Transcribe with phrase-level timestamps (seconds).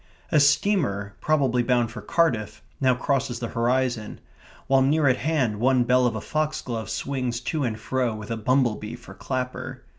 [0.31, 4.19] A steamer, probably bound for Cardiff, now crosses the horizon,
[4.65, 8.35] while near at hand one bell of a foxglove swings to and fro with a
[8.37, 9.83] bumble bee for clapper.